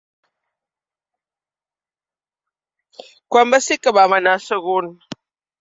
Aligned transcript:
Quan 3.35 3.55
va 3.55 3.63
ser 3.67 3.79
que 3.85 3.97
vam 3.99 4.17
anar 4.21 4.35
a 4.41 4.45
Sagunt? 4.51 4.93